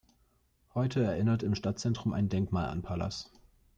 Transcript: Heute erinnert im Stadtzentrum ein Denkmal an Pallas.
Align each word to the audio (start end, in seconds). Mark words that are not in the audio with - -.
Heute 0.73 1.03
erinnert 1.03 1.43
im 1.43 1.53
Stadtzentrum 1.53 2.11
ein 2.11 2.27
Denkmal 2.27 2.67
an 2.69 2.81
Pallas. 2.81 3.29